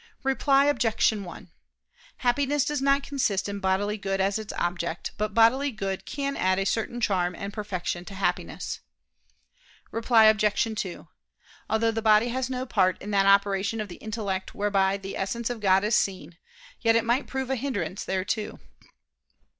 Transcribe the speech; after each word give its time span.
Reply 0.23 0.65
Obj. 0.65 1.11
1: 1.13 1.51
Happiness 2.17 2.65
does 2.65 2.81
not 2.81 3.03
consist 3.03 3.47
in 3.47 3.59
bodily 3.59 3.99
good 3.99 4.19
as 4.19 4.39
its 4.39 4.51
object: 4.57 5.11
but 5.15 5.35
bodily 5.35 5.69
good 5.69 6.05
can 6.07 6.35
add 6.35 6.57
a 6.57 6.65
certain 6.65 6.99
charm 6.99 7.35
and 7.35 7.53
perfection 7.53 8.03
to 8.05 8.15
Happiness. 8.15 8.79
Reply 9.91 10.25
Obj. 10.25 10.73
2: 10.75 11.07
Although 11.69 11.91
the 11.91 12.01
body 12.01 12.29
has 12.29 12.49
no 12.49 12.65
part 12.65 12.99
in 12.99 13.11
that 13.11 13.27
operation 13.27 13.79
of 13.79 13.89
the 13.89 13.97
intellect 13.97 14.55
whereby 14.55 14.97
the 14.97 15.15
Essence 15.15 15.51
of 15.51 15.59
God 15.59 15.83
is 15.83 15.95
seen, 15.95 16.39
yet 16.79 16.95
it 16.95 17.05
might 17.05 17.27
prove 17.27 17.51
a 17.51 17.55
hindrance 17.55 18.03
thereto. 18.03 18.59